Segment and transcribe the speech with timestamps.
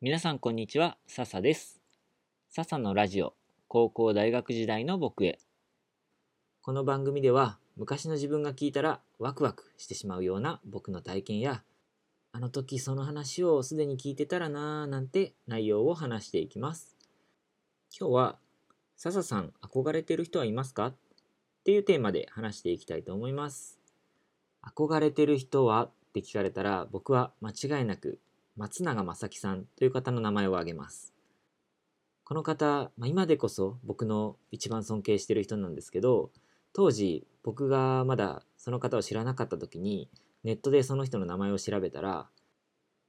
[0.00, 1.80] 皆さんこんにちは、笹です。
[2.50, 3.34] 笹のラジオ、
[3.66, 5.40] 高校大学時代の僕へ。
[6.62, 11.64] この番組では、昔の自分が聞いたらワクワクしてしまうような僕の体験や、
[12.30, 16.94] あの時その話をすでに聞いてたらなぁなんて内容を話していきます。
[17.98, 18.38] 今日は、
[18.96, 20.86] 笹さん憧れてる人はいますか？
[20.86, 20.94] っ
[21.64, 23.80] ていうテーマで話していきたいと思います。
[24.62, 25.86] 憧れてる人は？
[25.86, 28.20] って聞かれたら僕は間違いなく
[28.58, 31.14] 松永正樹さんという方の名前を挙げます。
[32.24, 36.32] この方、まあ、今でこそ僕の一番尊敬してる人なんですけど、
[36.72, 40.10] 当時僕がまだその方を知らなかった時に
[40.42, 42.28] ネットでその人の名前を調べたら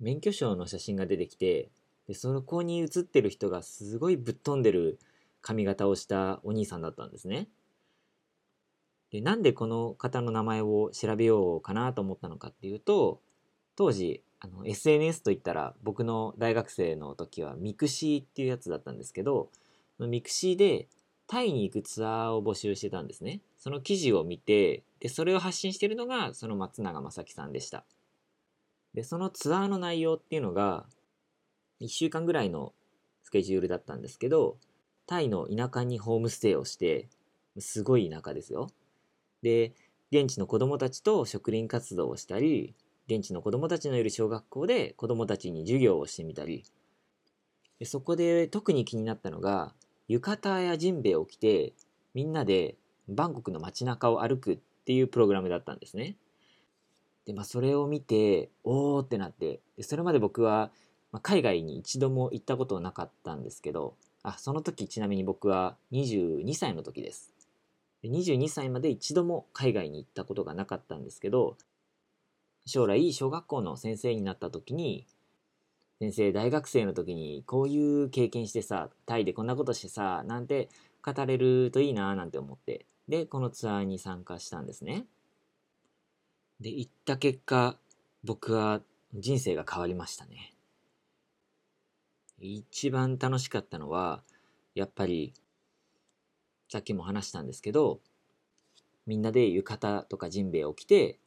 [0.00, 1.70] 免許証の写真が出てきて
[2.08, 4.98] でそこに写ってる人がすごいぶっ飛んでる
[5.40, 7.48] 髪型をしたお兄さんだったんですね。
[9.10, 13.20] でなんでこの方の名前を調べようかなと思ったのかっていうと
[13.76, 19.48] 当時あの SNS といったら僕の大学生の時はミクシーっていうやつだったんですけど
[19.98, 20.88] ミクシーで
[21.26, 23.40] タイに行くツアーを募集してたんですね。
[23.56, 27.84] その記事を見てでそれを発信してるのがその松永正樹さんでした。
[28.92, 30.84] でそのツアーの内容っていうのが
[31.80, 32.72] 1週間ぐらいの
[33.22, 34.58] スケジュールだったんですけど
[35.06, 37.08] タイの田舎にホームステイをして
[37.58, 38.68] すごい田舎ですよ。
[39.42, 39.72] で
[40.10, 42.74] 現地の子供たちと植林活動をしたり
[43.06, 46.64] 現地の子供たちのいる小学校で子供たちに授業をしてみたり
[47.84, 49.72] そこで特に気になったのが
[50.08, 51.72] 浴衣やジンベエを着て
[52.14, 52.76] みんなで
[53.08, 56.16] バンコクの街中を歩くっていうプログラムだったんですね。
[57.26, 60.70] でまあそれを見ておーってなってでそれまで僕は、
[61.10, 67.32] まあ、海外に一度も行ったことなかったんですけどあその時ちなみに僕は22歳の時です。
[68.04, 71.56] 22歳まで一度も海外に行ったことがなかったんですけど
[72.66, 75.06] 将来小学校の先生になった時に
[76.00, 80.68] 先生大学生の時にこういう経験してさタイでこんなことしてさなんて
[81.02, 85.04] 語れるといいななんて思ってでこのツアーに参加したんですね。
[86.60, 87.76] で行った結果
[88.22, 88.80] 僕は
[89.12, 90.54] 人生が変わりましたね。
[92.40, 94.22] 一番楽しかったのは
[94.74, 95.34] やっぱり
[96.68, 98.00] さっきも話したんですけど
[99.06, 101.18] みんなで浴衣とかジンベエを着て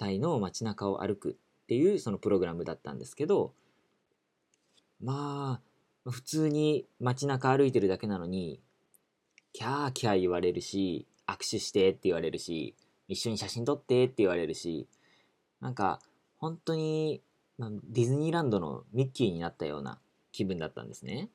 [0.00, 3.52] タイの街中を歩くっていうそのプログラムだったんですけど
[5.02, 5.60] ま
[6.06, 8.60] あ普通に街中歩いてるだけなのに
[9.52, 12.74] キャーキャー言われるし握手してって言われるし
[13.08, 14.88] 一緒に写真撮ってって言われるし
[15.60, 16.00] なんか
[16.38, 17.20] 本当に、
[17.58, 19.98] ディズニーランドのミッキーになったような
[20.32, 21.28] 気分だったんですね。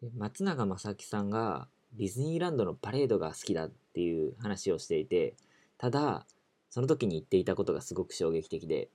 [0.00, 5.34] で松永正樹さんがディズニーランドのパレードが好きだっていう話をしていて
[5.76, 6.24] ただ
[6.70, 8.88] その時に言っていたことがすごく衝撃的で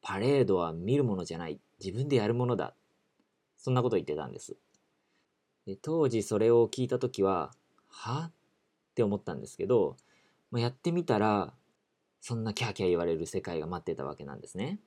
[0.00, 1.60] パレードは見るものじゃない。
[1.78, 2.74] 自分でやるものだ
[3.56, 4.56] そんなこと言ってたんです。
[5.66, 7.52] で当時それを聞いた時は
[7.88, 8.30] は？
[8.30, 9.96] って思ったんですけど、
[10.50, 11.54] まあ、やってみたら
[12.20, 14.80] そんなキャーキャー言われる世界が待ってたわけなんですね。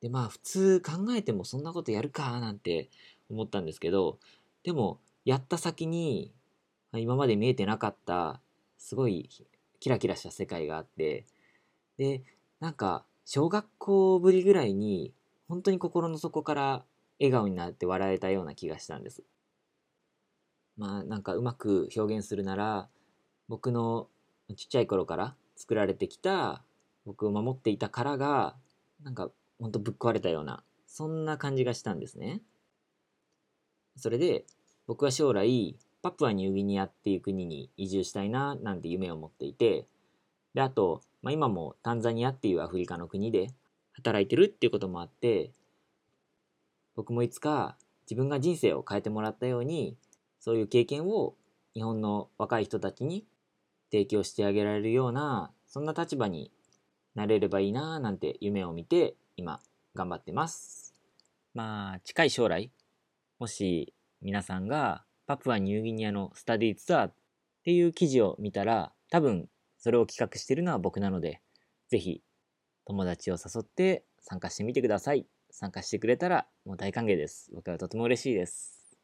[0.00, 2.40] でまあ普通考えてもそんなことやるか？
[2.40, 2.90] なんて
[3.30, 4.18] 思ったんですけど
[4.62, 6.32] でもやった先に
[6.92, 8.40] 今まで見えてなかった
[8.76, 9.30] すごい
[9.84, 11.26] キラキラした世界があって
[11.98, 12.22] で
[12.58, 15.12] なんか小学校ぶりぐらいに
[15.46, 16.84] 本当に心の底から
[17.20, 19.22] 笑顔になって笑えたような気がしたんです。
[20.78, 22.88] まあなんかうまく表現するなら
[23.46, 24.08] 僕の
[24.56, 26.62] ちっちゃい頃から作られてきた
[27.04, 28.56] 僕を守っていた殻が
[29.02, 29.28] なんか
[29.58, 32.40] ほんとぶっ壊れたようなそんな感じがしたんですね。
[33.98, 34.46] それで
[34.86, 39.86] 僕は将来パプアニューギニアっていう国に移住したいななんて夢を持っていて
[40.52, 43.46] であと、まあ、今もタンザニアっていうアフリカの国で
[43.94, 45.50] 働いてるっていうこともあって
[46.94, 49.96] 僕もいつか自分が人生を変えてもらったように
[50.40, 51.36] そういう経験を
[51.72, 53.24] 日本の若い人たちに
[53.90, 56.50] 提供してあげられるようなそんな立場に
[57.14, 59.58] なれればいいななんて夢を見て今
[59.94, 60.92] 頑張ってます。
[61.54, 62.70] まあ近い将来
[63.38, 67.14] もし皆さんがパプアニューギニアのスタディツアーっ
[67.64, 69.48] ていう記事を見たら多分
[69.78, 71.40] それを企画してるのは僕なので
[71.88, 72.22] ぜひ
[72.86, 75.26] 友達を誘って参加してみてください。
[75.50, 77.50] 参加してくれたらもう大歓迎です。
[77.54, 78.98] 僕はとても嬉しいです。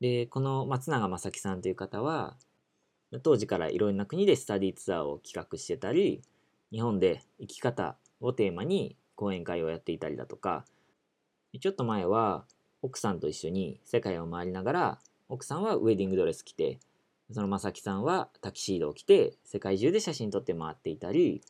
[0.00, 2.36] でこの松永正樹さんという方は
[3.22, 6.22] 当時からいろんな国でスタディツアーを企画してたり
[6.70, 10.64] 日本で生き方をテーマに講演会をやっていたりだとか
[11.58, 12.44] ちょっと前は
[12.82, 14.98] 奥さんと一緒に世界を回りながら
[15.28, 16.78] 奥さんはウェディングドレス着て
[17.32, 21.42] その正樹さんはタキシードを着て世界中で写真撮って回っていたり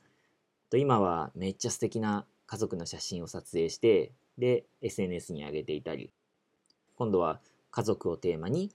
[0.71, 6.11] と今はめっちゃ素敵な家族の写真を撮影してで SNS に上げていたり。
[6.97, 7.41] 今度は
[7.71, 8.73] 家族をテーマに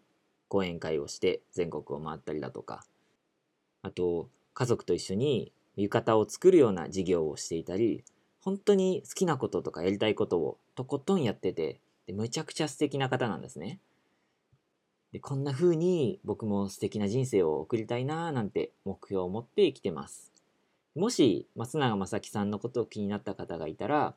[0.48, 2.86] 講演会をして全国を回ったりだとか。
[3.82, 8.06] あと家族と一緒に浴衣を作るような事業をしていたり
[8.42, 13.80] 本当に好きなこととかやりたいことをとことんやっててでむちゃくちゃ素敵な方なんですね。
[15.12, 20.32] でこんな風に僕も素敵な人生を送りたいなーなんて目標を持って生きてます。
[20.96, 24.16] もし松永正樹さんのことを気になった方がいたら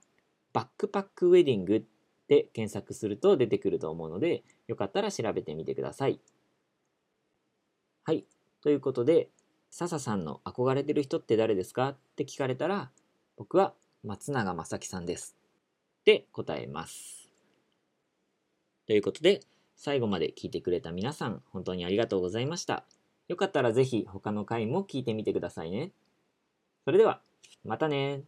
[0.52, 1.84] バックパックウェディング
[2.28, 6.18] で検索すると出てくると思うのでよかったら調べてみてください。
[8.04, 8.24] はい。
[8.62, 9.28] ということで
[9.70, 12.90] 笹さんの憧れてる人って誰ですかって聞かれたら
[13.36, 15.36] 僕は松永正樹さんです。
[16.00, 17.25] って答えます。
[18.86, 19.40] ということで
[19.74, 22.84] 最後まで聞いてくれた皆さん本当にありがとうございました。
[23.28, 25.90] よかったらぜひ他の回も聞いてみてくださいね。
[26.84, 27.20] それでは
[27.64, 28.22] またね。